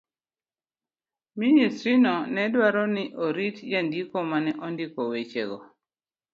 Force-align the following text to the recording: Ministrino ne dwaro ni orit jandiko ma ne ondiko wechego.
Ministrino 1.39 2.13
ne 2.33 2.43
dwaro 2.53 2.83
ni 2.95 3.03
orit 3.25 3.55
jandiko 3.71 4.17
ma 4.29 4.37
ne 4.45 4.51
ondiko 4.67 5.01
wechego. 5.11 5.57